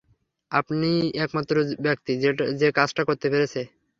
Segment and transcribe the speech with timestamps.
[0.51, 1.55] আপনিই একমাত্র
[1.85, 2.11] ব্যক্তি
[2.59, 3.61] যে কাজটা করতে পেরেছে।